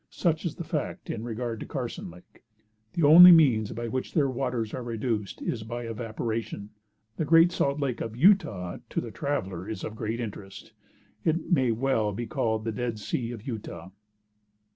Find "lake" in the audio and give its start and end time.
2.09-2.43, 7.79-8.01